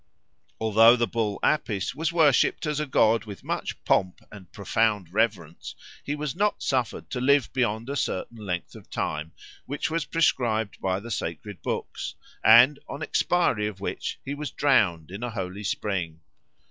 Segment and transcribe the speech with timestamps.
[0.59, 5.75] Although the bull Apis was worshipped as a god with much pomp and profound reverence,
[6.03, 9.31] he was not suffered to live beyond a certain length of time
[9.67, 14.49] which was prescribed by the sacred books, and on the expiry of which he was
[14.49, 16.21] drowned in a holy spring.